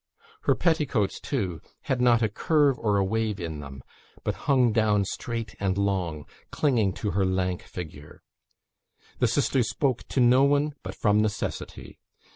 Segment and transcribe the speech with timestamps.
[0.45, 3.83] Her petticoats, too, had not a curve or a wave in them,
[4.23, 8.23] but hung down straight and long, clinging to her lank figure.
[9.19, 11.99] The sisters spoke to no one but from necessity.